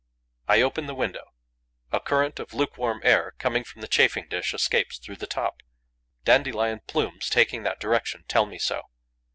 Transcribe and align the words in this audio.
I 0.47 0.63
open 0.63 0.87
the 0.87 0.95
window. 0.95 1.29
A 1.91 1.99
current 1.99 2.39
of 2.39 2.55
lukewarm 2.55 3.01
air, 3.03 3.35
coming 3.37 3.63
from 3.63 3.81
the 3.81 3.87
chafing 3.87 4.27
dish, 4.27 4.51
escapes 4.51 4.97
through 4.97 5.17
the 5.17 5.27
top. 5.27 5.61
Dandelion 6.25 6.79
plumes, 6.87 7.29
taking 7.29 7.61
that 7.65 7.79
direction, 7.79 8.23
tell 8.27 8.47
me 8.47 8.57
so. 8.57 8.87